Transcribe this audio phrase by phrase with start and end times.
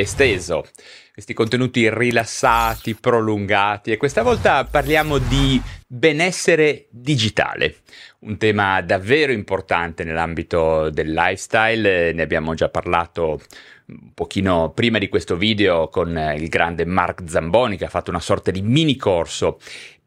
[0.00, 0.64] esteso.
[1.12, 7.78] Questi contenuti rilassati, prolungati e questa volta parliamo di benessere digitale,
[8.20, 13.40] un tema davvero importante nell'ambito del lifestyle, ne abbiamo già parlato
[13.86, 18.20] un pochino prima di questo video con il grande Mark Zamboni che ha fatto una
[18.20, 19.58] sorta di mini corso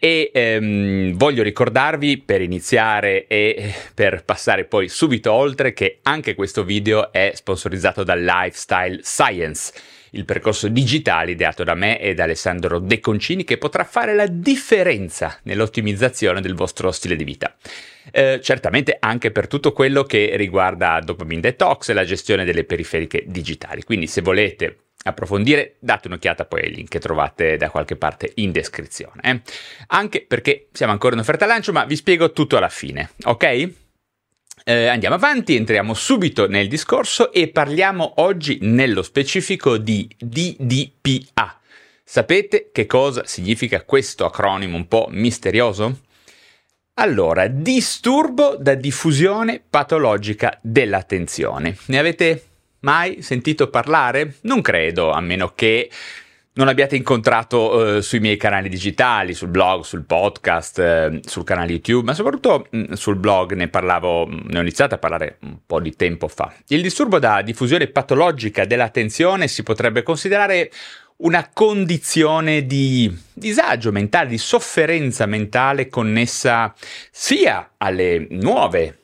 [0.04, 6.64] e ehm, voglio ricordarvi per iniziare e per passare poi subito oltre che anche questo
[6.64, 9.72] video è sponsorizzato da Lifestyle Science
[10.14, 14.26] il percorso digitale ideato da me e da Alessandro De Concini che potrà fare la
[14.26, 17.56] differenza nell'ottimizzazione del vostro stile di vita.
[18.12, 23.24] Eh, certamente anche per tutto quello che riguarda dopamine detox e la gestione delle periferiche
[23.28, 23.84] digitali.
[23.84, 28.52] Quindi se volete approfondire, date un'occhiata poi ai link che trovate da qualche parte in
[28.52, 29.22] descrizione.
[29.24, 29.42] Eh?
[29.88, 33.70] Anche perché siamo ancora in offerta lancio, ma vi spiego tutto alla fine, ok?
[34.64, 41.60] Eh, andiamo avanti, entriamo subito nel discorso e parliamo oggi nello specifico di DDPA.
[42.04, 46.02] Sapete che cosa significa questo acronimo un po' misterioso?
[46.96, 51.76] Allora, disturbo da diffusione patologica dell'attenzione.
[51.86, 52.51] Ne avete
[52.82, 54.36] mai sentito parlare?
[54.42, 55.90] Non credo, a meno che
[56.54, 61.72] non abbiate incontrato eh, sui miei canali digitali, sul blog, sul podcast, eh, sul canale
[61.72, 65.38] YouTube, ma soprattutto mh, mm, sul blog ne parlavo, mm, ne ho iniziato a parlare
[65.42, 66.54] un po' di tempo fa.
[66.68, 70.70] Il disturbo da diffusione patologica dell'attenzione si potrebbe considerare
[71.18, 76.74] una condizione di disagio mentale, di sofferenza mentale connessa
[77.12, 79.01] sia alle nuove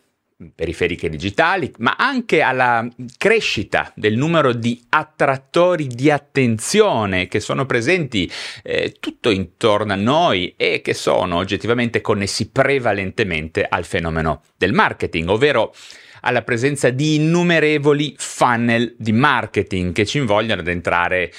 [0.53, 8.29] periferiche digitali, ma anche alla crescita del numero di attrattori di attenzione che sono presenti
[8.63, 15.27] eh, tutto intorno a noi e che sono oggettivamente connessi prevalentemente al fenomeno del marketing,
[15.29, 15.73] ovvero
[16.21, 21.31] alla presenza di innumerevoli funnel di marketing che ci invogliano ad entrare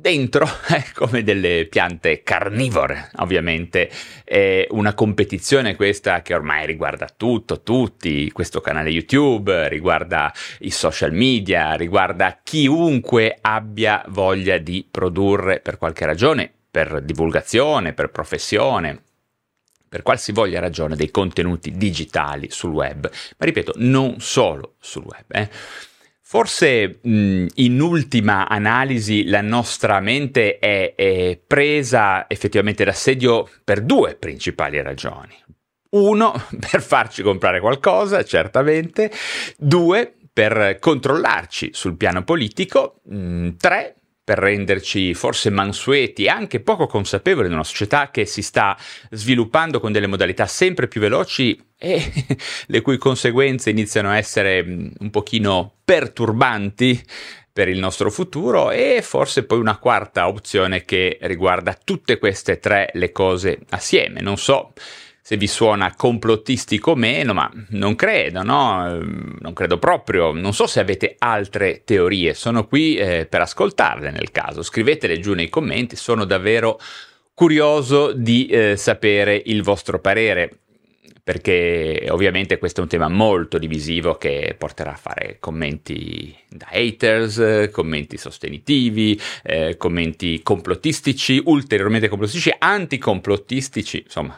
[0.00, 3.90] dentro, eh, come delle piante carnivore, ovviamente.
[4.24, 11.12] È una competizione questa che ormai riguarda tutto, tutti, questo canale YouTube, riguarda i social
[11.12, 19.02] media, riguarda chiunque abbia voglia di produrre per qualche ragione, per divulgazione, per professione,
[19.88, 25.24] per qualsivoglia ragione dei contenuti digitali sul web, ma ripeto, non solo sul web.
[25.28, 25.50] Eh.
[26.30, 34.14] Forse mh, in ultima analisi la nostra mente è, è presa effettivamente d'assedio per due
[34.14, 35.34] principali ragioni.
[35.90, 36.32] Uno,
[36.70, 39.10] per farci comprare qualcosa, certamente.
[39.58, 43.00] Due, per controllarci sul piano politico.
[43.06, 43.96] Mh, tre,
[44.30, 48.78] per renderci forse mansueti anche poco consapevoli di una società che si sta
[49.10, 52.00] sviluppando con delle modalità sempre più veloci e
[52.66, 57.04] le cui conseguenze iniziano a essere mm, un pochino perturbanti
[57.52, 62.90] per il nostro futuro e forse poi una quarta opzione che riguarda tutte queste tre
[62.92, 64.20] le cose assieme.
[64.20, 64.74] Non so
[65.22, 68.86] se vi suona complottistico o meno, ma non credo, no?
[68.86, 70.32] Ehm, non credo proprio.
[70.32, 74.62] Non so se avete altre teorie, sono qui eh, per ascoltarle nel caso.
[74.62, 76.80] Scrivetele giù nei commenti, sono davvero
[77.34, 80.58] curioso di eh, sapere il vostro parere
[81.22, 87.68] perché ovviamente questo è un tema molto divisivo che porterà a fare commenti da haters,
[87.70, 94.36] commenti sostenitivi, eh, commenti complottistici, ulteriormente complottistici, anticomplottistici, insomma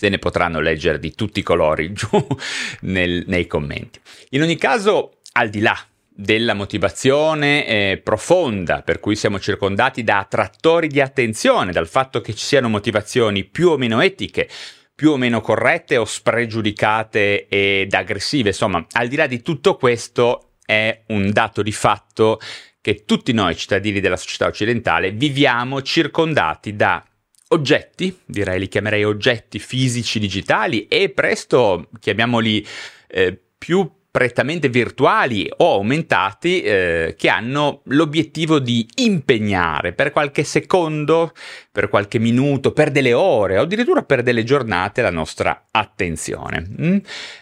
[0.00, 2.08] se ne potranno leggere di tutti i colori giù
[2.82, 4.00] nel, nei commenti.
[4.30, 5.76] In ogni caso, al di là
[6.08, 12.32] della motivazione eh, profonda per cui siamo circondati da attrattori di attenzione, dal fatto che
[12.32, 14.48] ci siano motivazioni più o meno etiche,
[14.94, 20.52] più o meno corrette o spregiudicate ed aggressive, insomma, al di là di tutto questo
[20.64, 22.40] è un dato di fatto
[22.80, 27.04] che tutti noi cittadini della società occidentale viviamo circondati da
[27.52, 32.66] oggetti, direi li chiamerei oggetti fisici digitali e presto chiamiamoli
[33.08, 41.32] eh, più prettamente virtuali o aumentati eh, che hanno l'obiettivo di impegnare per qualche secondo,
[41.70, 46.66] per qualche minuto, per delle ore o addirittura per delle giornate la nostra attenzione.
[46.80, 46.96] Mm?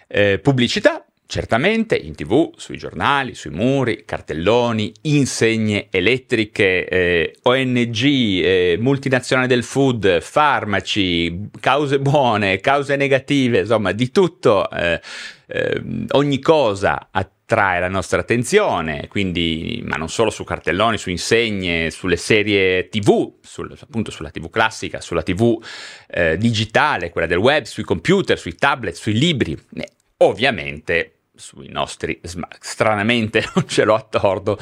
[0.08, 8.78] Eh, pubblicità Certamente in tv, sui giornali, sui muri, cartelloni, insegne elettriche, eh, ONG, eh,
[8.80, 15.02] multinazionali del food, farmaci, cause buone, cause negative, insomma di tutto, eh,
[15.48, 15.82] eh
[16.12, 22.16] ogni cosa attrae la nostra attenzione, quindi, ma non solo su cartelloni, su insegne, sulle
[22.16, 25.62] serie TV, sul, appunto sulla TV classica, sulla TV
[26.06, 29.54] eh, digitale, quella del web, sui computer, sui tablet, sui libri.
[29.74, 29.90] Eh,
[30.20, 32.20] ovviamente sui nostri,
[32.58, 34.58] stranamente non ce l'ho attorno,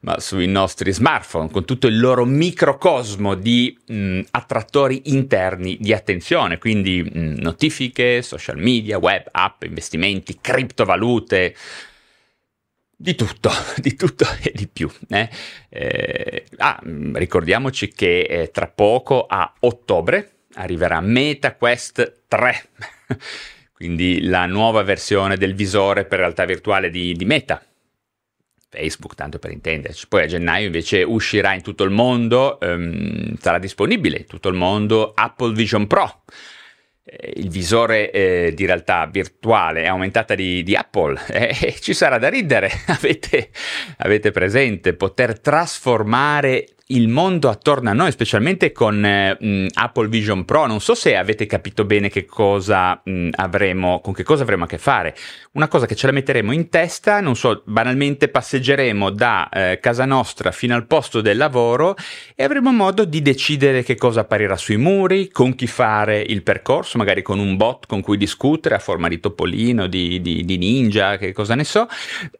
[0.00, 6.58] ma sui nostri smartphone, con tutto il loro microcosmo di mh, attrattori interni di attenzione,
[6.58, 11.54] quindi mh, notifiche, social media, web, app, investimenti, criptovalute,
[12.96, 14.90] di tutto, di tutto e di più.
[15.08, 15.28] Eh?
[15.68, 16.80] Eh, ah,
[17.14, 22.68] ricordiamoci che eh, tra poco a ottobre arriverà MetaQuest 3
[23.80, 27.64] quindi la nuova versione del visore per realtà virtuale di, di Meta.
[28.68, 30.06] Facebook, tanto per intenderci.
[30.06, 34.54] Poi a gennaio invece uscirà in tutto il mondo, um, sarà disponibile in tutto il
[34.54, 36.24] mondo Apple Vision Pro.
[37.02, 41.94] Eh, il visore eh, di realtà virtuale è aumentata di, di Apple e eh, ci
[41.94, 42.70] sarà da ridere.
[42.88, 43.48] avete,
[43.96, 50.66] avete presente poter trasformare il mondo attorno a noi, specialmente con eh, Apple Vision Pro.
[50.66, 54.66] Non so se avete capito bene che cosa mh, avremo, con che cosa avremo a
[54.66, 55.14] che fare.
[55.52, 60.04] Una cosa che ce la metteremo in testa, non so, banalmente passeggeremo da eh, casa
[60.04, 61.96] nostra fino al posto del lavoro
[62.34, 66.98] e avremo modo di decidere che cosa apparirà sui muri, con chi fare il percorso,
[66.98, 71.16] magari con un bot con cui discutere a forma di topolino, di, di, di ninja,
[71.16, 71.88] che cosa ne so,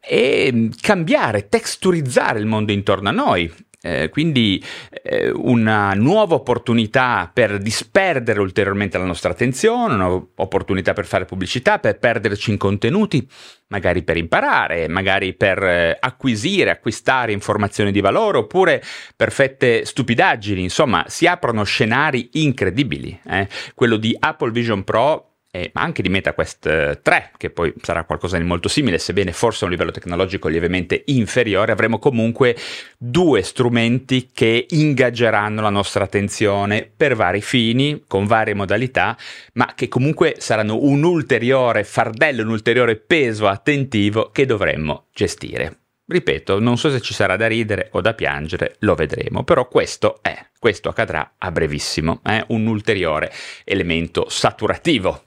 [0.01, 4.63] e cambiare, texturizzare il mondo intorno a noi eh, quindi
[5.03, 11.99] eh, una nuova opportunità per disperdere ulteriormente la nostra attenzione, un'opportunità per fare pubblicità, per
[11.99, 13.27] perderci in contenuti,
[13.69, 18.83] magari per imparare, magari per eh, acquisire, acquistare informazioni di valore oppure
[19.17, 20.63] perfette stupidaggini.
[20.63, 23.19] Insomma, si aprono scenari incredibili.
[23.27, 23.49] Eh.
[23.75, 28.05] Quello di Apple Vision Pro eh, ma anche di MetaQuest 3, eh, che poi sarà
[28.05, 32.57] qualcosa di molto simile, sebbene forse a un livello tecnologico lievemente inferiore, avremo comunque
[32.97, 39.17] due strumenti che ingaggeranno la nostra attenzione per vari fini, con varie modalità,
[39.55, 45.79] ma che comunque saranno un ulteriore fardello, un ulteriore peso attentivo che dovremmo gestire.
[46.07, 50.19] Ripeto, non so se ci sarà da ridere o da piangere, lo vedremo, però questo
[50.23, 53.33] è, questo accadrà a brevissimo, è un ulteriore
[53.65, 55.27] elemento saturativo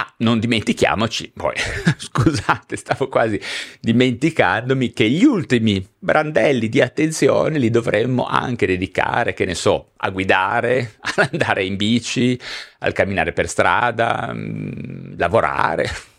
[0.00, 1.54] Ah, non dimentichiamoci, poi
[1.98, 3.40] scusate, stavo quasi
[3.80, 10.10] dimenticandomi che gli ultimi brandelli di attenzione li dovremmo anche dedicare, che ne so, a
[10.10, 12.38] guidare, ad andare in bici,
[12.78, 15.90] al camminare per strada, mh, mm, lavorare.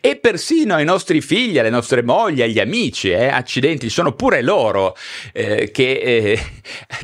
[0.00, 4.96] E persino ai nostri figli, alle nostre mogli, agli amici, eh, accidenti, sono pure loro
[5.34, 6.40] eh, che eh,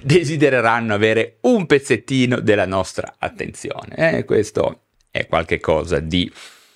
[0.03, 4.17] desidereranno avere un pezzettino della nostra attenzione.
[4.17, 4.86] Eh, questo
[5.17, 6.31] è qualcosa di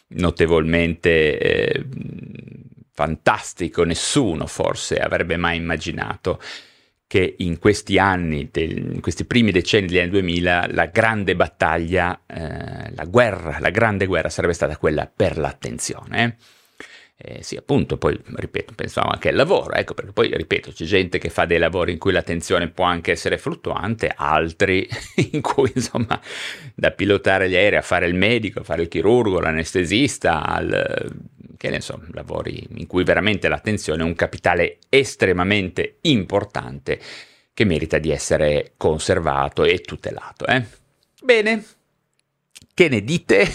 [0.09, 1.85] notevolmente eh,
[2.93, 6.41] fantastico, nessuno forse avrebbe mai immaginato
[7.07, 12.23] che in questi anni, del, in questi primi decenni degli anni 2000, la grande battaglia,
[12.25, 16.37] eh, la guerra, la grande guerra sarebbe stata quella per l'attenzione.
[17.23, 17.43] Eh?
[17.43, 21.29] Sì, appunto, poi ripeto, pensavo anche al lavoro, ecco perché poi ripeto, c'è gente che
[21.29, 24.89] fa dei lavori in cui l'attenzione può anche essere fluttuante, altri
[25.33, 26.19] in cui insomma
[26.75, 31.13] da pilotare gli aerei a fare il medico, a fare il chirurgo, l'anestesista, al,
[31.59, 36.99] che ne so, lavori in cui veramente l'attenzione è un capitale estremamente importante
[37.53, 40.47] che merita di essere conservato e tutelato.
[40.47, 40.65] Eh?
[41.23, 41.63] Bene,
[42.73, 43.47] che ne dite?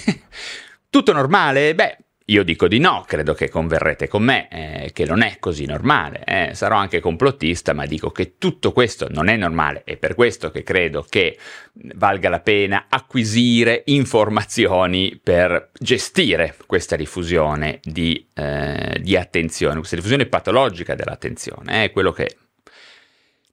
[0.88, 1.74] Tutto normale?
[1.74, 1.98] Beh,
[2.29, 6.24] io dico di no, credo che converrete con me, eh, che non è così normale.
[6.25, 6.55] Eh.
[6.55, 10.63] Sarò anche complottista, ma dico che tutto questo non è normale e per questo che
[10.63, 11.38] credo che
[11.96, 20.25] valga la pena acquisire informazioni per gestire questa diffusione di, eh, di attenzione, questa diffusione
[20.25, 21.84] patologica dell'attenzione.
[21.84, 22.38] È quello che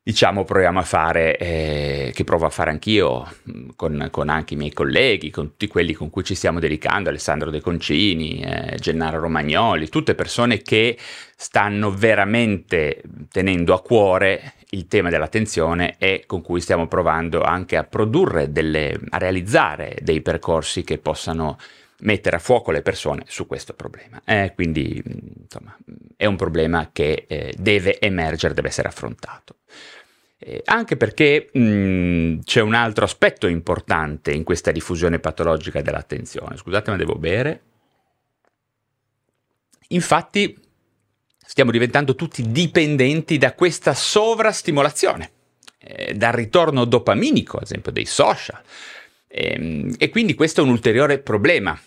[0.05, 4.57] diciamo proviamo a fare, eh, che provo a fare anch'io mm, con, con, anche i
[4.57, 9.21] miei colleghi, con tutti quelli con cui ci stiamo dedicando, Alessandro De Concini, eh, Gennaro
[9.21, 10.99] Romagnoli, tutte persone che
[11.37, 17.85] stanno veramente tenendo a cuore il tema dell'attenzione e con cui stiamo provando anche a
[17.85, 21.59] produrre delle, a realizzare dei percorsi che possano
[22.03, 24.21] mettere a fuoco le persone su questo problema.
[24.25, 25.77] Eh, quindi, mm, insomma,
[26.17, 29.57] è un problema che eh, deve emergere, deve essere affrontato.
[30.39, 36.57] Eh, anche perché mh, mm, c'è un altro aspetto importante in questa diffusione patologica dell'attenzione.
[36.57, 37.63] Scusate, ma devo bere.
[39.89, 40.59] Infatti,
[41.39, 45.31] stiamo diventando tutti dipendenti da questa sovrastimolazione,
[45.79, 48.61] eh, dal ritorno dopaminico, ad esempio, dei social.
[49.29, 51.79] Ehm, e quindi questo è un ulteriore problema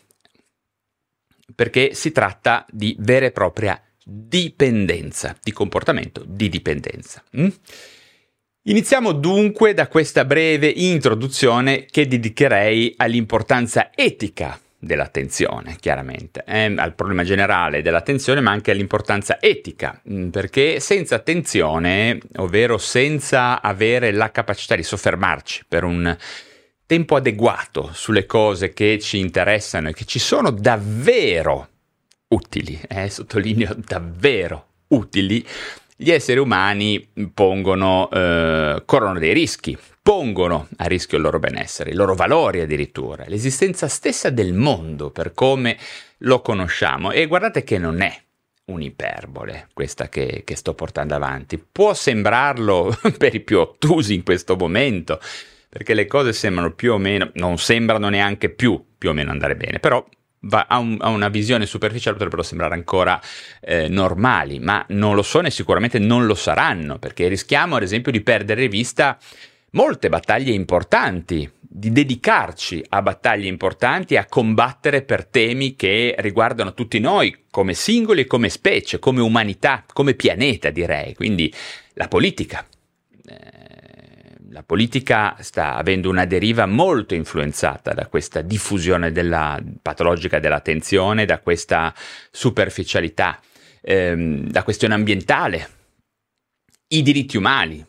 [1.53, 7.23] perché si tratta di vera e propria dipendenza, di comportamento di dipendenza.
[7.37, 7.47] Mm?
[8.67, 17.23] Iniziamo dunque da questa breve introduzione che dedicherei all'importanza etica dell'attenzione, chiaramente, eh, al problema
[17.23, 24.75] generale dell'attenzione, ma anche all'importanza etica, mm, perché senza attenzione, ovvero senza avere la capacità
[24.75, 26.15] di soffermarci per un
[26.85, 31.69] tempo adeguato sulle cose che ci interessano e che ci sono davvero
[32.27, 35.45] utili, eh, sottolineo davvero utili,
[35.95, 41.95] gli esseri umani pongono, eh, corrono dei rischi, pongono a rischio il loro benessere, i
[41.95, 45.77] loro valori addirittura, l'esistenza stessa del mondo per come
[46.19, 47.11] lo conosciamo.
[47.11, 48.21] E guardate che non è
[48.65, 51.57] un'iperbole questa che, che sto portando avanti.
[51.57, 55.19] Può sembrarlo per i più ottusi in questo momento,
[55.75, 59.57] perché le cose sembrano più o meno, non sembrano neanche più più o meno andare
[59.57, 60.01] bene, però
[60.43, 63.19] va, a, un, a, una visione superficiale potrebbero sembrare ancora
[63.59, 68.13] eh, normali, ma non lo sono e sicuramente non lo saranno, perché rischiamo ad esempio
[68.13, 69.17] di perdere vista
[69.71, 76.99] molte battaglie importanti, di dedicarci a battaglie importanti, a combattere per temi che riguardano tutti
[76.99, 81.13] noi come singoli e come specie, come umanità, come pianeta direi.
[81.15, 81.53] Quindi
[81.95, 82.65] la politica.
[84.55, 91.39] La politica sta avendo una deriva molto influenzata da questa diffusione della, patologica dell'attenzione, da
[91.39, 91.93] questa
[92.31, 93.37] superficialità,
[93.81, 95.69] ehm, da questione ambientale,
[96.87, 97.85] i diritti umani,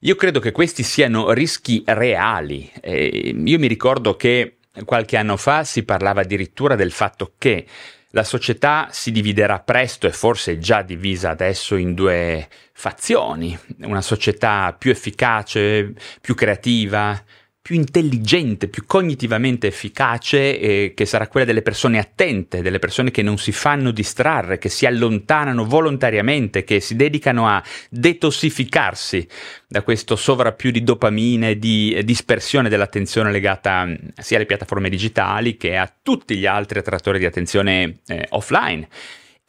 [0.00, 2.70] io credo che questi siano rischi reali.
[2.82, 7.64] Eh, io mi ricordo che qualche anno fa si parlava addirittura del fatto che
[8.12, 14.00] la società si dividerà presto e forse è già divisa adesso in due fazioni, una
[14.00, 17.22] società più efficace, più creativa,
[17.60, 23.22] più intelligente, più cognitivamente efficace, eh, che sarà quella delle persone attente, delle persone che
[23.22, 29.28] non si fanno distrarre, che si allontanano volontariamente, che si dedicano a detossificarsi
[29.66, 35.56] da questo sovrappiù di dopamine, di eh, dispersione dell'attenzione legata mm, sia alle piattaforme digitali
[35.56, 38.88] che a tutti gli altri attrattori di attenzione eh, offline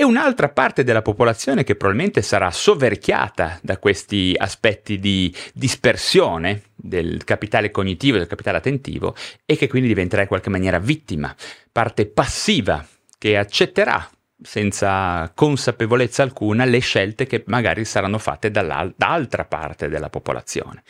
[0.01, 7.25] e un'altra parte della popolazione che probabilmente sarà soverchiata da questi aspetti di dispersione del
[7.25, 9.13] capitale cognitivo, del capitale attentivo
[9.45, 11.35] e che quindi diventerà in qualche maniera vittima,
[11.69, 12.87] parte passiva
[13.17, 14.09] che accetterà
[14.41, 20.81] senza consapevolezza alcuna le scelte che magari saranno fatte dall'altra parte della popolazione.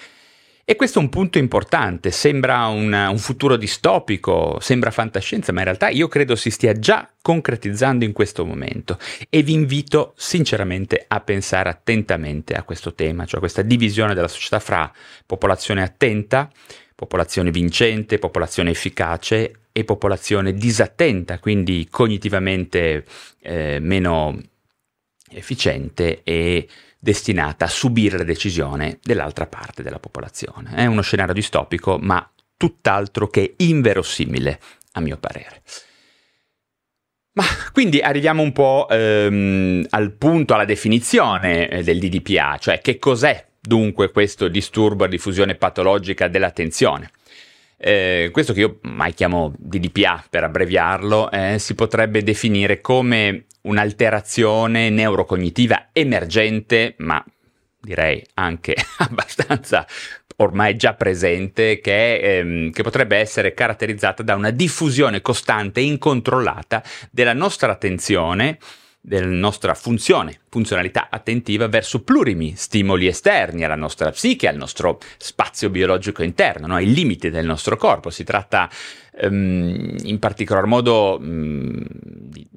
[0.69, 5.65] E questo è un punto importante, sembra un, un, futuro distopico, sembra fantascienza, ma in
[5.65, 8.99] realtà io credo si stia già concretizzando in questo momento.
[9.31, 14.59] E vi invito sinceramente a pensare attentamente a questo tema, cioè questa divisione della società
[14.59, 14.93] fra
[15.25, 16.47] popolazione attenta,
[16.93, 23.05] popolazione vincente, popolazione efficace e popolazione disattenta, quindi cognitivamente
[23.41, 24.39] eh, meno
[25.31, 26.67] efficiente e
[26.99, 30.75] destinata a subire la decisione dell'altra parte della popolazione.
[30.75, 34.59] È uno scenario distopico, ma tutt'altro che inverosimile,
[34.93, 35.61] a mio parere.
[37.33, 42.99] Ma quindi arriviamo un po' ehm, al punto, alla definizione eh, del DDPA, cioè che
[42.99, 47.11] cos'è dunque questo disturbo a diffusione patologica dell'attenzione.
[47.77, 54.89] Eh, questo che io mai chiamo DDPA per abbreviarlo, eh, si potrebbe definire come un'alterazione
[54.89, 57.23] neurocognitiva emergente, ma
[57.81, 59.85] direi anche abbastanza
[60.37, 66.83] ormai già presente, che, ehm, che, potrebbe essere caratterizzata da una diffusione costante e incontrollata
[67.11, 68.57] della nostra attenzione,
[69.01, 75.69] della nostra funzione, funzionalità attentiva verso plurimi stimoli esterni alla nostra psiche, al nostro spazio
[75.69, 76.75] biologico interno, no?
[76.75, 78.09] ai limiti del nostro corpo.
[78.09, 78.69] Si tratta
[79.19, 81.77] ehm, in particolar modo mh, mm,
[82.29, 82.47] di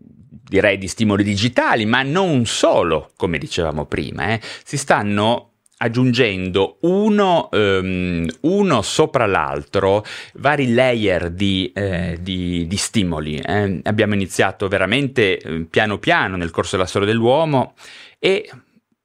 [0.52, 4.40] direi di stimoli digitali, ma non solo, come dicevamo prima, eh.
[4.64, 10.04] si stanno aggiungendo uno, um, uno, sopra l'altro
[10.34, 13.36] vari layer di, eh, di, di stimoli.
[13.36, 13.80] Eh.
[13.82, 17.74] Abbiamo iniziato veramente eh, piano piano nel corso della storia dell'uomo
[18.18, 18.48] e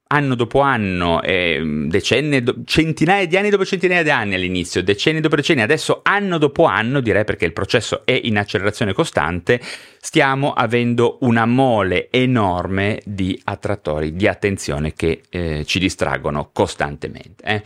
[0.08, 5.20] anno dopo anno, eh, decenni, do- centinaia di anni dopo centinaia di anni all'inizio, decenni
[5.20, 9.60] dopo decenni, adesso anno dopo anno, direi perché il processo è in accelerazione costante,
[10.00, 17.44] stiamo avendo una mole enorme di attrattori di attenzione che eh, ci distraggono costantemente.
[17.44, 17.62] Eh.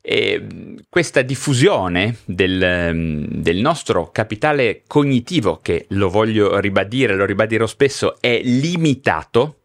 [0.00, 0.46] E
[0.88, 8.40] questa diffusione del, del, nostro capitale cognitivo, che lo voglio ribadire, lo ribadirò spesso, è
[8.42, 9.64] limitato,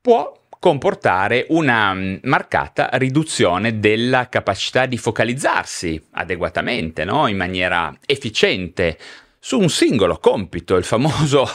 [0.00, 7.26] può comportare una mm, marcata riduzione della capacità di focalizzarsi adeguatamente, no?
[7.26, 8.96] in maniera efficiente
[9.40, 11.48] su un singolo compito, il famoso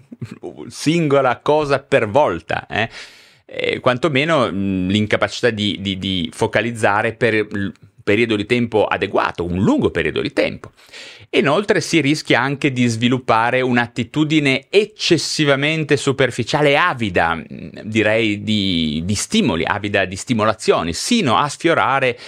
[0.68, 2.66] singola cosa per volta.
[2.66, 3.80] Eh?
[3.80, 7.46] Quantomeno mh, l'incapacità di, di, di focalizzare per
[8.08, 10.70] periodo di tempo adeguato, un lungo periodo di tempo.
[11.32, 17.38] Inoltre si rischia anche di sviluppare un'attitudine eccessivamente superficiale, avida,
[17.84, 22.18] direi, di, di stimoli, avida di stimolazioni, sino a sfiorare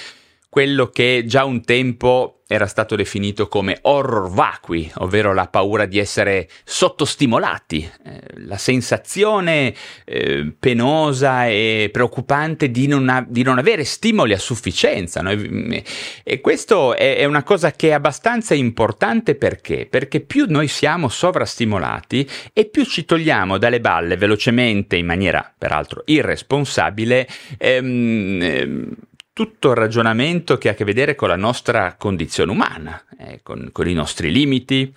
[0.50, 6.00] quello che già un tempo era stato definito come horror vacui, ovvero la paura di
[6.00, 9.73] essere sottostimolati, eh, la sensazione
[10.04, 15.23] eh, penosa e preoccupante di non, ha, di non, avere stimoli a sufficienza.
[15.23, 15.30] No?
[15.30, 15.85] E,
[16.25, 19.87] e questo è, è, una cosa che è abbastanza importante perché?
[19.88, 26.02] Perché più noi siamo sovrastimolati e più ci togliamo dalle balle velocemente, in maniera peraltro
[26.07, 27.28] irresponsabile,
[27.59, 28.97] ehm, ehm,
[29.32, 33.70] tutto il ragionamento che ha a che vedere con la nostra condizione umana, eh, con,
[33.72, 34.92] con, i nostri limiti,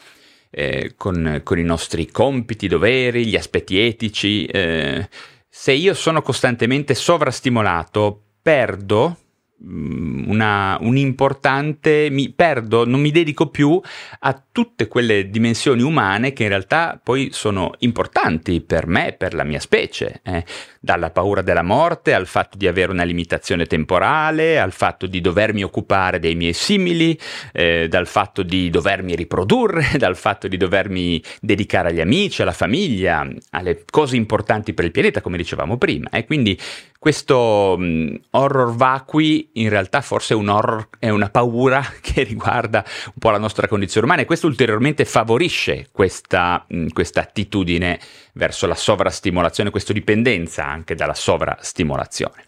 [0.49, 4.45] eh, con, con, i nostri compiti, doveri, gli aspetti etici.
[4.45, 5.07] Eh,
[5.49, 9.17] se io sono costantemente sovrastimolato, perdo
[9.65, 13.79] una, un importante, mi perdo, non mi dedico più
[14.19, 19.43] a tutte quelle dimensioni umane che in realtà poi sono importanti per me, per la
[19.43, 20.43] mia specie, eh?
[20.79, 25.63] dalla paura della morte al fatto di avere una limitazione temporale, al fatto di dovermi
[25.63, 27.17] occupare dei miei simili,
[27.53, 33.25] eh, dal fatto di dovermi riprodurre, dal fatto di dovermi dedicare agli amici, alla famiglia,
[33.51, 36.10] alle cose importanti per il pianeta, come dicevamo prima.
[36.10, 36.25] E eh?
[36.25, 36.60] quindi
[37.03, 43.19] questo um, horror vacui in realtà forse un horror, è una paura che riguarda un
[43.19, 48.00] po' la nostra condizione umana e questo ulteriormente favorisce questa, mh, questa attitudine
[48.36, 52.45] verso la sovrastimolazione, questa dipendenza anche dalla sovrastimolazione.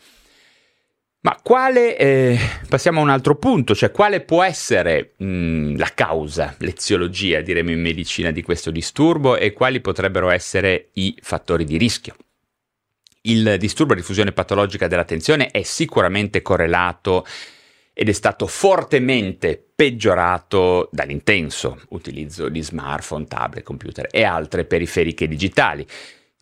[1.19, 6.55] Ma quale, eh, passiamo a un altro punto, cioè quale può essere mh, la causa,
[6.59, 12.15] l'eziologia, diremo in medicina, di questo disturbo e quali potrebbero essere i fattori di rischio?
[13.27, 17.25] Il disturbo di diffusione patologica dell'attenzione è sicuramente correlato
[17.91, 25.87] ed è stato fortemente peggiorato dall'intenso utilizzo di smartphone, tablet, computer e altre periferiche digitali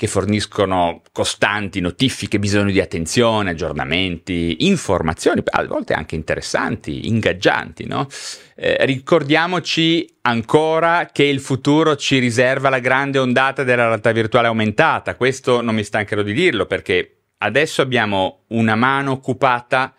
[0.04, 8.10] che forniscono costanti notifiche, bisogno di attenzione, aggiornamenti, informazioni, a volte anche interessanti, ingaggianti, no?
[8.58, 15.16] eh, ricordiamoci ancora che il futuro ci riserva la grande ondata della realtà virtuale aumentata.
[15.16, 19.94] Questo non mi stancherò di dirlo perché adesso abbiamo una mano occupata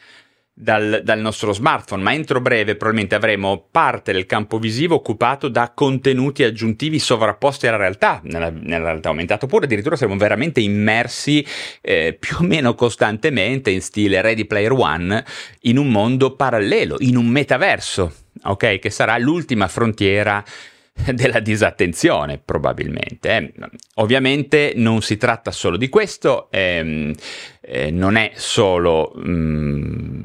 [0.56, 5.72] dal, dal, nostro smartphone, ma entro breve probabilmente avremo parte del campo visivo occupato da
[5.74, 11.44] contenuti aggiuntivi sovrapposti alla realtà, nella, nella realtà aumentata, oppure addirittura saremo veramente immersi
[11.80, 15.24] eh, più o meno costantemente in stile Ready Player One
[15.62, 18.14] in un mondo parallelo, in un metaverso,
[18.44, 18.78] ok?
[18.78, 20.44] Che sarà l'ultima frontiera
[21.12, 23.36] della disattenzione probabilmente.
[23.36, 23.52] Eh.
[23.94, 27.12] Ovviamente non si tratta solo di questo, ehm,
[27.60, 30.22] eh, non è solo mh, mm,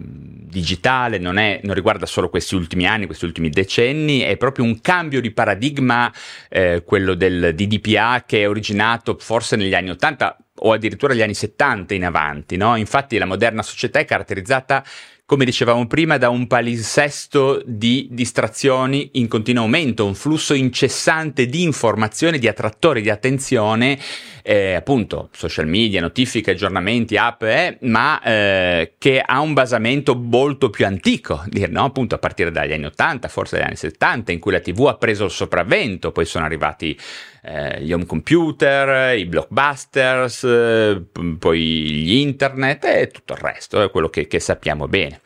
[0.50, 4.80] digitale, non, è, non, riguarda solo questi ultimi anni, questi ultimi decenni, è proprio un
[4.82, 6.12] cambio di paradigma,
[6.50, 11.34] eh, quello del DDPA che è originato forse negli anni 80 o addirittura negli anni
[11.34, 12.58] 70 in avanti.
[12.58, 12.76] No?
[12.76, 14.84] Infatti la moderna società è caratterizzata
[15.30, 21.62] come dicevamo prima, da un palinsesto di distrazioni in continuo aumento, un flusso incessante di
[21.62, 24.00] informazioni, di attrattori di attenzione,
[24.42, 30.72] eh, appunto social media, notifiche, aggiornamenti, app, eh, ma eh, che ha un basamento molto
[30.72, 31.84] più antico, no?
[31.84, 34.96] appunto a partire dagli anni 80, forse dagli anni 70, in cui la TV ha
[34.96, 36.98] preso il sopravvento, poi sono arrivati
[37.42, 41.02] eh, gli home computer, i blockbusters, eh,
[41.38, 45.22] poi gli internet e tutto il resto, è quello che, che sappiamo bene.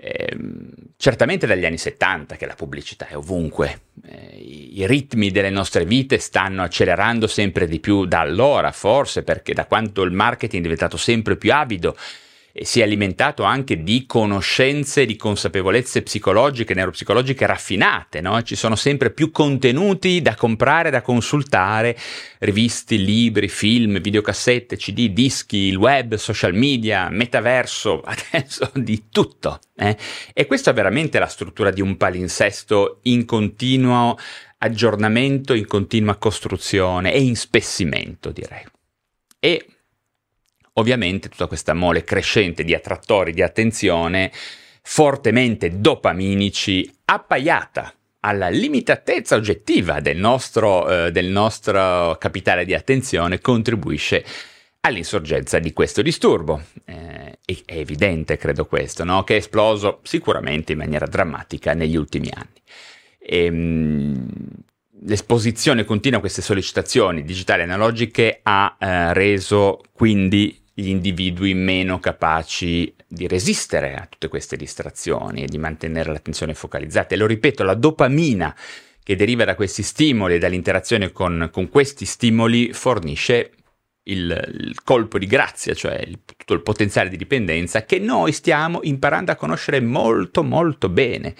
[0.00, 0.36] Eh,
[0.96, 6.18] certamente dagli anni 70 che la pubblicità è ovunque, eh, i ritmi delle nostre vite
[6.18, 10.96] stanno accelerando sempre di più da allora, forse perché da quanto il marketing è diventato
[10.96, 11.96] sempre più avido
[12.62, 18.42] si è alimentato anche di conoscenze, di consapevolezze psicologiche, neuropsicologiche raffinate, no?
[18.42, 21.96] Ci sono sempre più contenuti da comprare, da consultare,
[22.40, 28.00] riviste, libri, film, videocassette, CD, dischi, il web, social media, metaverso,
[28.32, 29.60] adesso di tutto.
[29.76, 29.96] Eh?
[30.32, 34.16] E questa è veramente la struttura di un palinsesto in continuo
[34.58, 38.64] aggiornamento, in continua costruzione e in spessimento, direi.
[39.38, 39.66] E
[40.78, 44.32] ovviamente tutta questa mole crescente di attrattori di attenzione
[44.82, 54.24] fortemente dopaminici appaiata alla limitatezza oggettiva del nostro, eh, del nostro capitale di attenzione contribuisce
[54.80, 56.62] all'insorgenza di questo disturbo.
[56.84, 59.24] Eh, è evidente, credo questo, no?
[59.24, 62.60] che è esploso sicuramente in maniera drammatica negli ultimi anni.
[63.18, 64.26] E, ehm,
[65.02, 72.94] l'esposizione continua a queste sollecitazioni digitali analogiche ha eh, reso quindi gli individui meno capaci
[73.04, 77.14] di resistere a tutte queste distrazioni e di mantenere l'attenzione focalizzata.
[77.14, 78.54] E lo ripeto, la dopamina
[79.02, 83.50] che deriva da questi stimoli e dall'interazione con, con questi stimoli fornisce
[84.04, 88.78] il, il, colpo di grazia, cioè il, tutto il potenziale di dipendenza che noi stiamo
[88.82, 91.34] imparando a conoscere molto molto bene.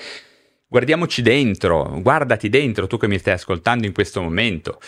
[0.67, 4.81] Guardiamoci dentro, guardati dentro, tu che mi stai ascoltando in questo momento.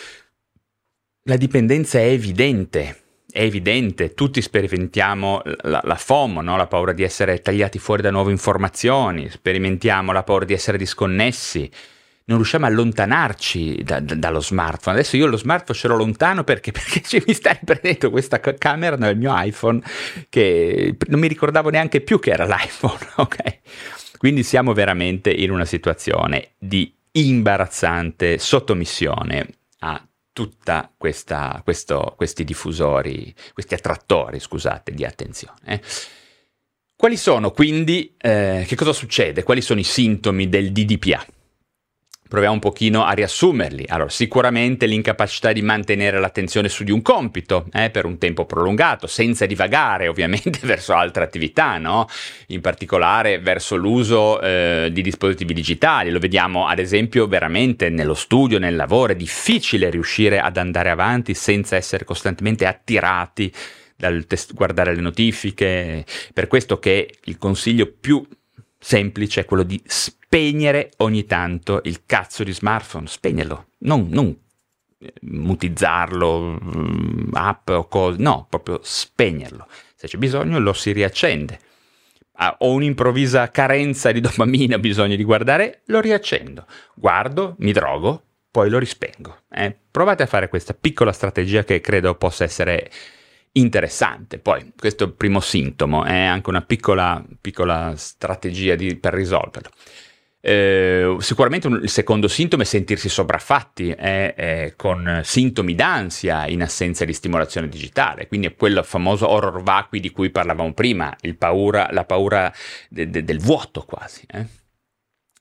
[1.23, 3.00] La dipendenza è evidente,
[3.31, 6.57] è evidente, tutti sperimentiamo la, la FOMO, no?
[6.57, 11.69] la paura di essere tagliati fuori da nuove informazioni, sperimentiamo la paura di essere disconnessi,
[12.25, 14.97] non riusciamo a allontanarci da, da, dallo smartphone.
[14.97, 19.17] Adesso io lo smartphone ce l'ho lontano perché, perché mi sta riprendendo questa camera nel
[19.17, 19.81] mio iPhone
[20.29, 23.59] che non mi ricordavo neanche più che era l'iPhone, ok?
[24.17, 29.47] Quindi siamo veramente in una situazione di imbarazzante sottomissione
[29.79, 30.01] a
[31.63, 35.59] questo, questi diffusori, questi attrattori, scusate, di attenzione.
[35.65, 35.81] Eh.
[36.95, 39.43] Quali sono quindi, eh, che cosa succede?
[39.43, 41.25] Quali sono i sintomi del DDPA?
[42.31, 43.83] Proviamo un pochino a riassumerli.
[43.89, 49.05] Allora, sicuramente l'incapacità di mantenere l'attenzione su di un compito eh, per un tempo prolungato,
[49.05, 52.07] senza divagare ovviamente verso altre attività, no?
[52.47, 56.09] in particolare verso l'uso eh, di dispositivi digitali.
[56.09, 61.33] Lo vediamo ad esempio veramente nello studio, nel lavoro, è difficile riuscire ad andare avanti
[61.33, 63.51] senza essere costantemente attirati
[63.97, 66.05] dal test- guardare le notifiche.
[66.33, 68.25] Per questo che il consiglio più
[68.81, 74.35] semplice è quello di spegnere ogni tanto il cazzo di smartphone, spegnerlo, non, non
[74.97, 79.67] eh, mutizzarlo, mm, app o cose, no, proprio spegnerlo.
[79.95, 81.59] Se c'è bisogno lo si riaccende.
[82.57, 86.65] Ho un'improvvisa carenza di dopamina, bisogno di guardare, lo riaccendo.
[86.95, 89.43] Guardo, mi drogo, poi lo rispengo.
[89.49, 89.77] Eh?
[89.91, 92.89] Provate a fare questa piccola strategia che credo possa essere
[93.53, 94.39] interessante.
[94.39, 99.69] Poi, questo è il primo sintomo, è anche una piccola, piccola strategia di, per risolverlo.
[100.43, 106.63] Eh, sicuramente un, il secondo sintomo è sentirsi sopraffatti, eh, eh, con sintomi d'ansia in
[106.63, 111.89] assenza di stimolazione digitale, quindi è quel famoso horror vacui di cui parlavamo prima, paura,
[111.91, 112.51] la paura
[112.89, 114.23] de, de, del vuoto quasi.
[114.27, 114.59] Eh.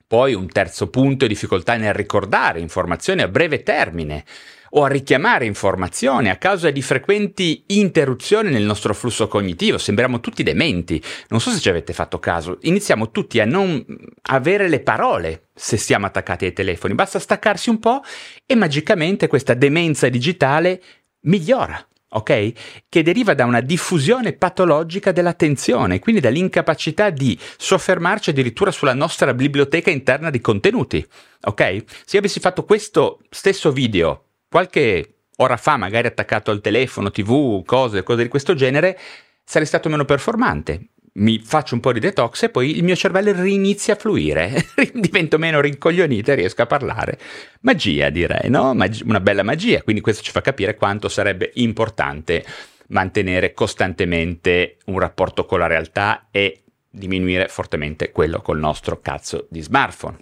[0.06, 4.24] Poi un terzo punto è difficoltà nel ricordare informazioni a breve termine
[4.70, 9.78] o a richiamare informazioni a causa di frequenti interruzioni nel nostro flusso cognitivo.
[9.78, 11.02] Sembriamo tutti dementi.
[11.28, 12.58] Non so se ci avete fatto caso.
[12.62, 13.84] Iniziamo tutti a non
[14.22, 16.94] avere le parole se siamo attaccati ai telefoni.
[16.94, 18.02] Basta staccarsi un po'
[18.46, 20.82] e magicamente questa demenza digitale
[21.22, 21.84] migliora.
[22.12, 22.52] Ok?
[22.88, 29.90] Che deriva da una diffusione patologica dell'attenzione, quindi dall'incapacità di soffermarci addirittura sulla nostra biblioteca
[29.90, 31.06] interna di contenuti.
[31.42, 31.84] Ok?
[32.04, 37.64] Se io avessi fatto questo stesso video qualche ora fa, magari attaccato al telefono, tv,
[37.64, 38.98] cose, cose di questo genere,
[39.44, 40.88] sarei stato meno performante.
[41.12, 45.38] Mi faccio un po' di detox e poi il mio cervello rinizia a fluire, divento
[45.38, 47.18] meno rincoglionito e riesco a parlare.
[47.60, 48.74] Magia, direi, no?
[48.74, 49.82] Mag- una bella magia.
[49.82, 52.44] Quindi questo ci fa capire quanto sarebbe importante
[52.88, 59.60] mantenere costantemente un rapporto con la realtà e diminuire fortemente quello col nostro cazzo di
[59.60, 60.18] smartphone.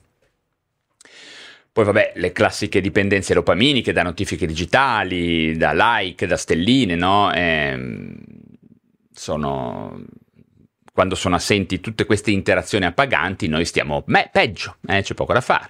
[1.78, 7.32] Poi vabbè, le classiche dipendenze dopaminiche da notifiche digitali, da like, da stelline, no?
[7.32, 8.16] Eh,
[9.12, 10.02] sono...
[10.92, 15.40] Quando sono assenti tutte queste interazioni appaganti, noi stiamo me, peggio, eh, c'è poco da
[15.40, 15.68] fare.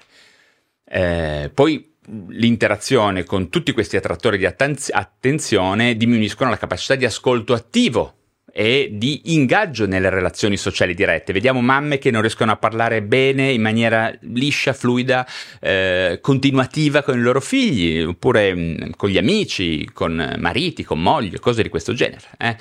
[0.87, 1.97] Eh, poi
[2.29, 8.18] l'interazione con tutti questi attrattori di attenzione diminuiscono la capacità di ascolto attivo
[8.53, 11.33] e di ingaggio nelle relazioni sociali dirette.
[11.33, 15.27] Vediamo mamme che non riescono a parlare bene in maniera liscia, fluida,
[15.61, 21.01] eh, continuativa con i loro figli, oppure mh, mm, con gli amici, con mariti, con
[21.01, 22.23] mogli, cose di questo genere.
[22.39, 22.57] Eh.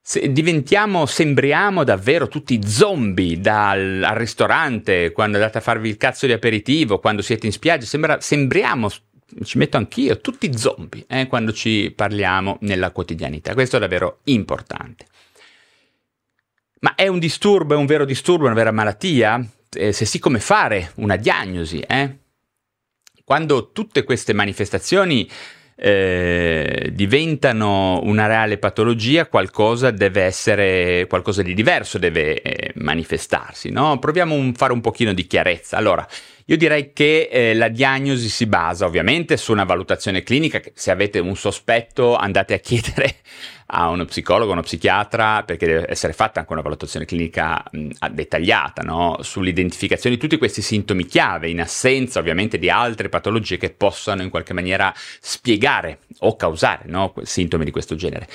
[0.00, 6.24] Se diventiamo, sembriamo davvero tutti zombie dal, al ristorante, quando andate a farvi il cazzo
[6.24, 8.88] di aperitivo, quando siete in spiaggia, sembra, sembriamo
[9.44, 13.54] ci metto anch'io, tutti zombie, eh, quando ci parliamo nella quotidianità.
[13.54, 15.06] Questo è davvero importante.
[16.80, 19.44] Ma è un disturbo, è un vero disturbo, una vera malattia?
[19.70, 21.80] Eh, se sì, come fare una diagnosi?
[21.80, 22.16] Eh?
[23.24, 25.28] Quando tutte queste manifestazioni
[25.80, 33.70] eh, diventano una reale patologia, qualcosa deve essere, qualcosa di diverso deve eh, manifestarsi.
[33.70, 33.98] No?
[33.98, 35.76] Proviamo a fare un pochino di chiarezza.
[35.76, 36.06] Allora,
[36.50, 41.18] Io direi che eh, la diagnosi si basa ovviamente su una valutazione clinica, se avete
[41.18, 43.16] un sospetto andate a chiedere
[43.70, 48.80] a uno psicologo, uno psichiatra, perché deve essere fatta anche una valutazione clinica mh, dettagliata
[48.80, 49.18] no?
[49.20, 54.30] sull'identificazione di tutti questi sintomi chiave, in assenza ovviamente di altre patologie che possano in
[54.30, 57.12] qualche maniera spiegare o causare no?
[57.24, 58.26] sintomi di questo genere.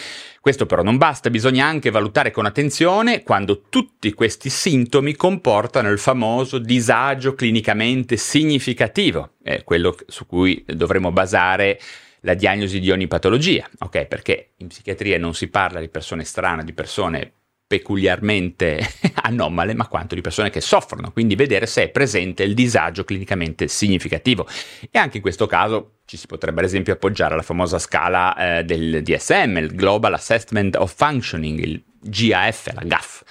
[0.43, 5.97] Questo però non basta, bisogna anche valutare con attenzione quando tutti questi sintomi comportano il
[5.97, 11.80] famoso disagio clinicamente significativo, è quello su cui dovremo basare
[12.22, 14.06] la diagnosi di ogni patologia, ok?
[14.06, 17.32] Perché in psichiatria non si parla di persone strane, di persone
[17.66, 18.80] peculiarmente
[19.24, 23.68] anomale, ma quanto di persone che soffrono, quindi vedere se è presente il disagio clinicamente
[23.68, 24.48] significativo.
[24.92, 28.63] E anche in questo caso ci si potrebbe ad esempio appoggiare alla famosa scala eh,
[28.63, 33.24] del DSM, il Global Assessment of Functioning, il GAF, la GAF,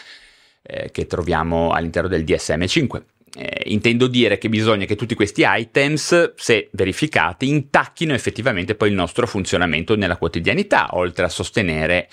[0.62, 3.02] eh, che troviamo all'interno del DSM5.
[3.34, 8.94] Eh, intendo dire che bisogna che tutti questi items, se verificati, intacchino effettivamente poi il
[8.94, 12.08] nostro funzionamento nella quotidianità, oltre a sostenere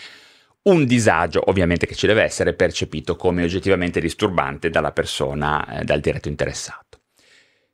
[0.61, 5.99] un disagio, ovviamente che ci deve essere percepito come oggettivamente disturbante dalla persona, eh, dal
[5.99, 6.99] diretto interessato.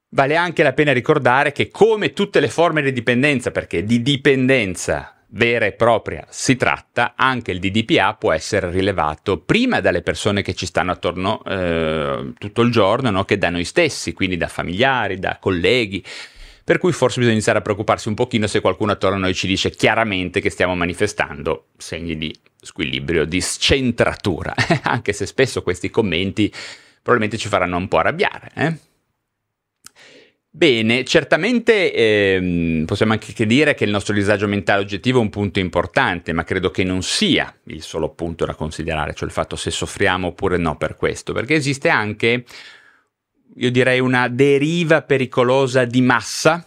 [0.10, 5.15] Vale anche la pena ricordare che come tutte le forme di dipendenza, perché di dipendenza
[5.36, 10.54] vera e propria si tratta, anche il DDPA può essere rilevato prima dalle persone che
[10.54, 13.26] ci stanno attorno eh, tutto il giorno, no?
[13.26, 16.04] che da noi stessi, quindi da familiari, da colleghi.
[16.64, 19.46] Per cui forse bisogna iniziare a preoccuparsi un pochino se qualcuno attorno a noi ci
[19.46, 26.52] dice chiaramente che stiamo manifestando segni di squilibrio, di scentratura, anche se spesso questi commenti
[27.04, 28.52] probabilmente ci faranno un po' arrabbiare.
[28.56, 28.78] Eh?
[30.58, 35.60] Bene, certamente ehm, possiamo anche dire che il nostro disagio mentale oggettivo è un punto
[35.60, 39.70] importante, ma credo che non sia il solo punto da considerare, cioè il fatto se
[39.70, 42.46] soffriamo oppure no per questo, perché esiste anche,
[43.54, 46.66] io direi, una deriva pericolosa di massa,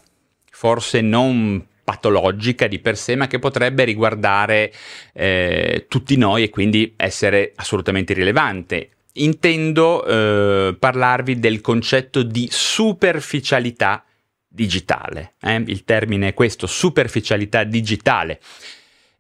[0.51, 4.71] forse non patologica di per sé, ma che potrebbe riguardare
[5.15, 8.91] eh, tutti noi e quindi essere assolutamente rilevante
[9.23, 14.05] intendo eh, parlarvi del concetto di superficialità
[14.47, 15.35] digitale.
[15.41, 15.63] Eh?
[15.67, 18.41] Il termine è questo, superficialità digitale.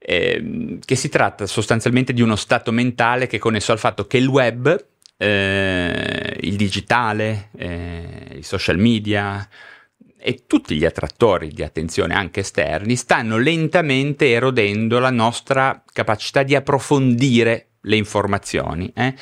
[0.00, 4.16] Eh, che si tratta sostanzialmente di uno stato mentale che è connesso al fatto che
[4.16, 9.46] il web, eh, il digitale, eh, i social media
[10.20, 16.54] e tutti gli attrattori di attenzione anche esterni stanno lentamente erodendo la nostra capacità di
[16.54, 18.90] approfondire le informazioni.
[18.94, 19.14] Eh?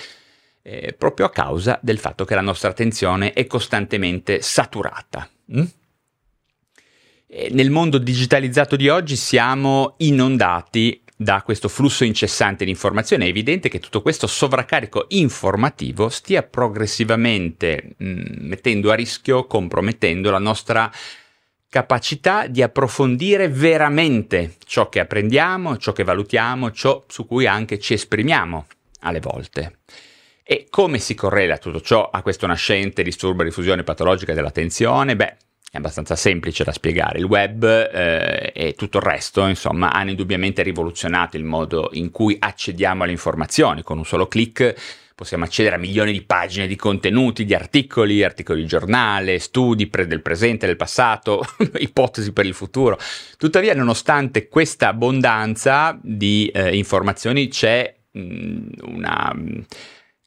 [0.66, 5.28] Eh, proprio a causa del fatto che la nostra attenzione è costantemente saturata.
[5.56, 5.64] Mm?
[7.50, 13.26] nel mondo digitalizzato di oggi siamo inondati da questo flusso incessante di informazione.
[13.26, 20.30] È evidente che tutto questo sovraccarico informativo stia progressivamente mh, mm, mettendo a rischio, compromettendo
[20.30, 20.90] la nostra
[21.68, 27.94] capacità di approfondire veramente ciò che apprendiamo, ciò che valutiamo, ciò su cui anche ci
[27.94, 28.66] esprimiamo
[29.00, 29.78] alle volte.
[30.48, 35.16] E come si correla tutto ciò a questo nascente disturbo di diffusione patologica dell'attenzione?
[35.16, 35.36] Beh,
[35.72, 37.18] è abbastanza semplice da spiegare.
[37.18, 42.36] Il web eh, e tutto il resto, insomma, hanno indubbiamente rivoluzionato il modo in cui
[42.38, 43.82] accediamo alle informazioni.
[43.82, 44.72] Con un solo clic
[45.16, 50.06] possiamo accedere a milioni di pagine di contenuti, di articoli, articoli di giornale, studi pre-
[50.06, 53.00] del presente, del passato, ipotesi per il futuro.
[53.36, 59.34] Tuttavia, nonostante questa abbondanza di eh, informazioni, c'è mh, una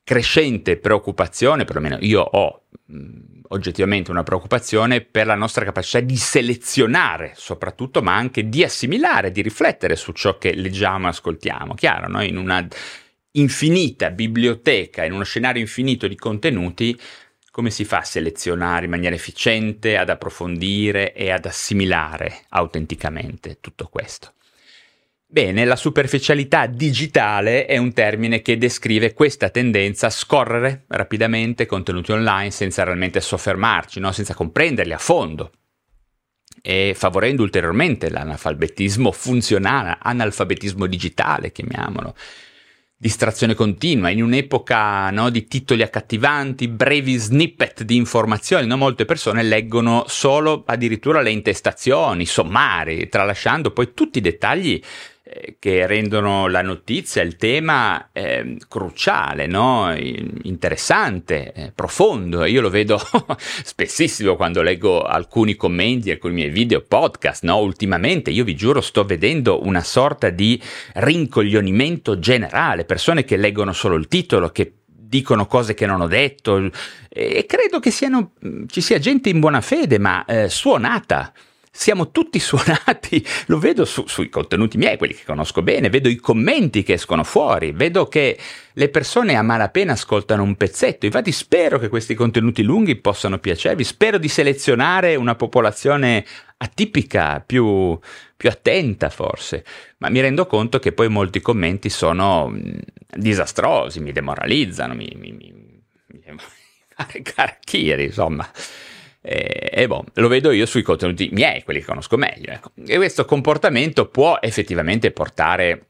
[0.09, 7.33] crescente preoccupazione, perlomeno io ho mh, oggettivamente una preoccupazione per la nostra capacità di selezionare
[7.35, 11.75] soprattutto, ma anche di assimilare, di riflettere su ciò che leggiamo e ascoltiamo.
[11.75, 12.23] Chiaro, no?
[12.23, 12.67] in una
[13.33, 16.99] infinita biblioteca, in uno scenario infinito di contenuti,
[17.51, 23.87] come si fa a selezionare in maniera efficiente, ad approfondire e ad assimilare autenticamente tutto
[23.91, 24.33] questo?
[25.31, 32.11] Bene, la superficialità digitale è un termine che descrive questa tendenza a scorrere rapidamente contenuti
[32.11, 34.11] online senza realmente soffermarci, no?
[34.11, 35.51] senza comprenderli a fondo
[36.63, 42.15] e favorendo ulteriormente l'analfabetismo funzionale, analfabetismo digitale, chiamiamolo
[43.01, 48.75] distrazione continua, in un'epoca no, di titoli accattivanti, brevi snippet di informazioni, no?
[48.75, 54.81] molte persone leggono solo addirittura le intestazioni, sommari, tralasciando poi tutti i dettagli
[55.59, 59.93] che rendono la notizia, il tema eh, cruciale, no?
[59.95, 62.45] interessante, eh, profondo.
[62.45, 62.99] Io lo vedo
[63.37, 67.43] spessissimo quando leggo alcuni commenti, alcuni miei video podcast.
[67.43, 67.57] No?
[67.57, 70.59] Ultimamente, io vi giuro, sto vedendo una sorta di
[70.93, 76.69] rincoglionimento generale, persone che leggono solo il titolo, che dicono cose che non ho detto
[77.09, 78.33] e credo che siano,
[78.67, 81.33] ci sia gente in buona fede, ma eh, suonata
[81.79, 86.17] siamo tutti suonati, lo vedo su, sui contenuti miei, quelli che conosco bene, vedo i
[86.17, 88.37] commenti che escono fuori, vedo che
[88.73, 93.85] le persone a malapena ascoltano un pezzetto, infatti spero che questi contenuti lunghi possano piacervi,
[93.85, 96.25] spero di selezionare una popolazione
[96.57, 97.97] atipica, più,
[98.35, 99.63] più attenta forse,
[99.99, 102.59] ma mi rendo conto che poi molti commenti sono mm,
[103.15, 105.53] disastrosi, mi demoralizzano, mi, mi, mi,
[106.07, 106.21] mi
[107.23, 108.45] fare insomma.
[109.21, 112.51] E, e boh, lo vedo io sui contenuti miei, quelli che conosco meglio.
[112.51, 112.71] Ecco.
[112.85, 115.85] E questo comportamento può effettivamente portare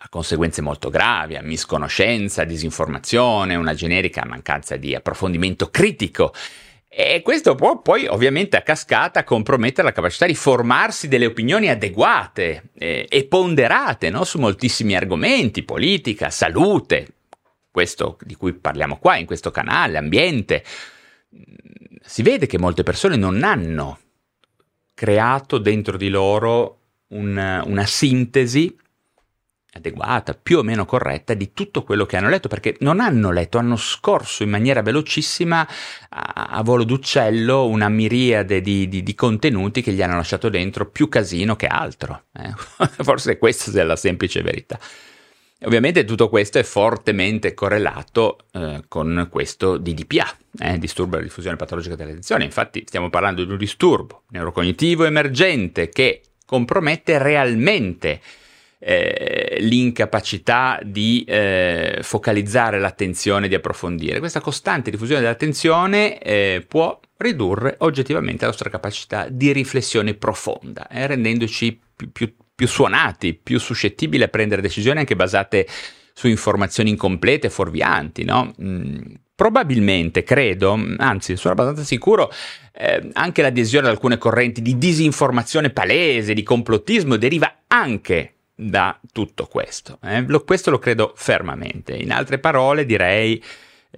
[0.00, 6.32] a conseguenze molto gravi, a misconoscenza, disinformazione, una generica mancanza di approfondimento critico.
[6.90, 12.70] E questo può poi ovviamente a cascata compromettere la capacità di formarsi delle opinioni adeguate
[12.78, 14.24] eh, e ponderate no?
[14.24, 17.08] su moltissimi argomenti, politica, salute,
[17.70, 20.64] questo di cui parliamo qua in questo canale, ambiente,
[22.04, 23.98] si vede che molte persone non hanno
[24.94, 28.76] creato dentro di loro un, una sintesi
[29.72, 33.58] adeguata, più o meno corretta di tutto quello che hanno letto, perché non hanno letto,
[33.58, 35.66] hanno scorso in maniera velocissima
[36.10, 40.88] a, a volo d'uccello una miriade di, di, di, contenuti che gli hanno lasciato dentro
[40.88, 42.24] più casino che altro.
[42.32, 42.52] Eh?
[43.02, 44.78] Forse questa è la semplice verità.
[45.62, 51.96] Ovviamente tutto questo è fortemente correlato eh, con questo DDPA, eh, disturbo della diffusione patologica
[51.96, 52.44] dell'attenzione.
[52.44, 58.20] Infatti stiamo parlando di un disturbo neurocognitivo emergente che compromette realmente
[58.78, 64.20] eh, l'incapacità di eh, focalizzare l'attenzione, di approfondire.
[64.20, 71.08] Questa costante diffusione dell'attenzione eh, può ridurre oggettivamente la nostra capacità di riflessione profonda, eh,
[71.08, 75.64] rendendoci più, più più suonati, più suscettibili a prendere decisioni anche basate
[76.12, 78.52] su informazioni incomplete, fuorvianti, no?
[78.60, 78.96] Mm,
[79.32, 82.32] probabilmente, credo, anzi sono abbastanza sicuro,
[82.72, 89.46] eh, anche l'adesione ad alcune correnti di disinformazione palese, di complottismo, deriva anche da tutto
[89.46, 90.00] questo.
[90.02, 90.24] Eh?
[90.26, 91.94] Lo, questo lo credo fermamente.
[91.94, 93.40] In altre parole, direi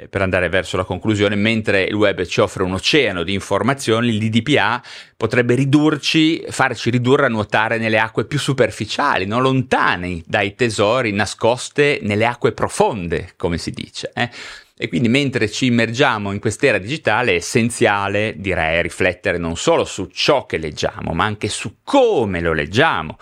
[0.08, 4.18] per andare verso la conclusione, mentre il web ci offre un oceano di informazioni, il
[4.18, 4.80] DDPA
[5.16, 11.98] potrebbe ridurci, farci ridurre a nuotare nelle acque più superficiali, non lontani dai tesori nascoste
[12.02, 14.12] nelle acque profonde, come si dice.
[14.14, 14.30] Eh?
[14.76, 20.06] E quindi mentre ci immergiamo in quest'era digitale è essenziale, direi, riflettere non solo su
[20.06, 23.18] ciò che leggiamo, ma anche su come lo leggiamo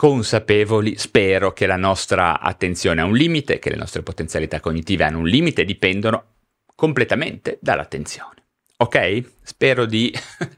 [0.00, 5.18] consapevoli, spero che la nostra attenzione ha un limite, che le nostre potenzialità cognitive hanno
[5.18, 6.24] un limite dipendono
[6.74, 8.36] completamente dall'attenzione.
[8.78, 9.24] Ok?
[9.42, 10.10] Spero di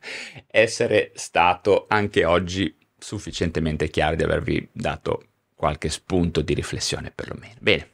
[0.46, 5.24] essere stato anche oggi sufficientemente chiaro di avervi dato
[5.57, 7.57] qualche spunto di riflessione perlomeno.
[7.59, 7.88] Bene.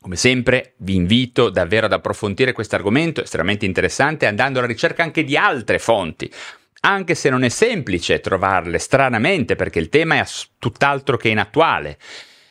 [0.00, 5.24] Come sempre vi invito davvero ad approfondire questo argomento estremamente interessante andando alla ricerca anche
[5.24, 6.32] di altre fonti
[6.84, 10.24] anche se non è semplice trovarle, stranamente, perché il tema è
[10.58, 11.98] tutt'altro che inattuale.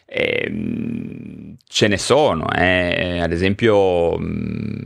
[0.05, 3.19] Eh, ce ne sono, eh.
[3.19, 4.81] ad esempio, mm,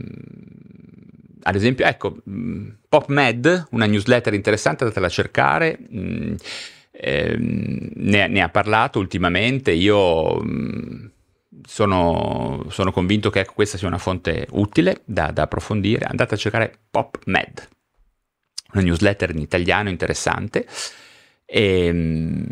[1.42, 5.78] ad esempio, ecco, mm, PopMed, una newsletter interessante, andatela a cercare.
[5.94, 6.34] Mm,
[6.90, 9.70] eh, ne, ne, ha parlato ultimamente.
[9.72, 10.42] Io
[11.66, 16.04] sono, sono, convinto che ecco, questa sia una fonte utile da, da approfondire.
[16.06, 17.68] Andate a cercare PopMed
[18.72, 20.66] una newsletter in italiano interessante.
[21.44, 22.46] E, ehm,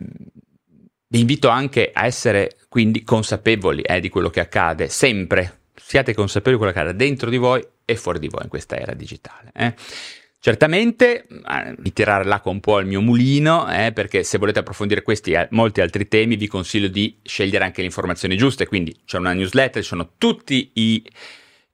[1.08, 5.60] vi invito anche a essere quindi consapevoli eh, di quello che accade sempre.
[5.74, 8.76] Siate consapevoli di quello che accade dentro di voi e fuori di voi in questa
[8.76, 9.50] era digitale.
[9.54, 9.74] Eh.
[10.38, 15.02] Certamente eh, di tirare l'acqua un po' al mio mulino, eh, perché se volete approfondire
[15.02, 19.18] questi e molti altri temi vi consiglio di scegliere anche le informazioni giuste, quindi c'è
[19.18, 21.04] una newsletter, ci sono tutti i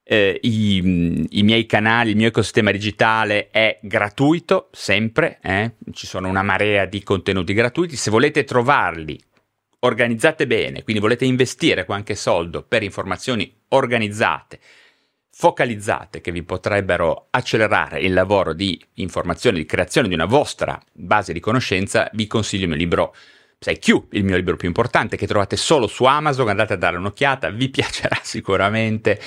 [0.04, 5.74] eh, i, i, miei canali, il mio ecosistema digitale è gratuito, sempre, eh?
[5.92, 9.18] ci sono una marea di contenuti gratuiti, se volete trovarli
[9.80, 14.58] organizzate bene, quindi volete investire qualche soldo per informazioni organizzate,
[15.30, 21.32] focalizzate che vi potrebbero accelerare il lavoro di informazione, di creazione di una vostra base
[21.32, 23.14] di conoscenza, vi consiglio il mio libro
[23.58, 27.50] PsyQ, il mio libro più importante che trovate solo su Amazon, andate a dare un'occhiata,
[27.50, 29.20] vi piacerà sicuramente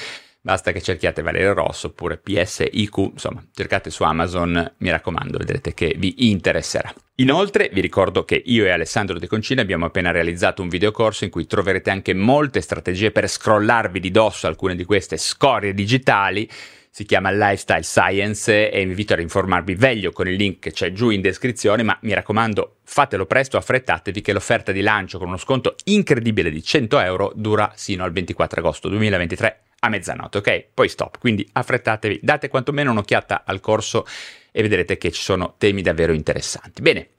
[0.45, 5.95] Basta che cerchiate Valerio Rosso oppure PSIQ, insomma, cercate su Amazon, mi raccomando, vedrete che
[5.97, 6.93] vi interesserà.
[7.15, 11.31] Inoltre vi ricordo che io e Alessandro De Concini abbiamo appena realizzato un videocorso in
[11.31, 16.47] cui troverete anche molte strategie per scrollarvi di dosso alcune di queste scorie digitali.
[16.91, 20.91] Si chiama Lifestyle Science e vi invito a informarvi meglio con il link che c'è
[20.91, 25.37] giù in descrizione, ma mi raccomando fatelo presto, affrettatevi che l'offerta di lancio con uno
[25.37, 30.65] sconto incredibile di 100 euro dura sino al 24 agosto 2023 a mezzanotte, ok?
[30.73, 34.05] Poi stop, quindi affrettatevi, date quantomeno un'occhiata al corso
[34.51, 36.81] e vedrete che ci sono temi davvero interessanti.
[36.81, 37.09] Bene,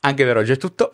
[0.00, 0.90] anche per oggi è tutto.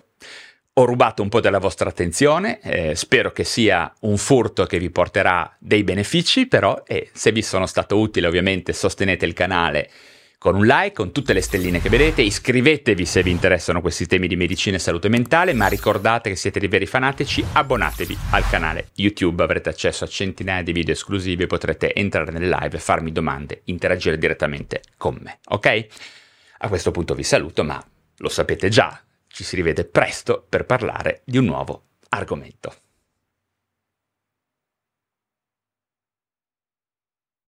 [0.74, 4.90] Ho rubato un po' della vostra attenzione, eh, spero che sia un furto che vi
[4.90, 9.90] porterà dei benefici, però eh, se vi sono stato utile ovviamente sostenete il canale
[10.40, 14.26] con un like, con tutte le stelline che vedete, iscrivetevi se vi interessano questi temi
[14.26, 18.88] di medicina e salute mentale, ma ricordate che siete dei veri fanatici, abbonatevi al canale
[18.94, 23.60] YouTube, avrete accesso a centinaia di video esclusivi e potrete entrare nelle live, farmi domande,
[23.64, 25.86] interagire direttamente con me, ok?
[26.60, 27.78] A questo punto vi saluto, ma
[28.16, 32.74] lo sapete già, ci si rivede presto per parlare di un nuovo argomento.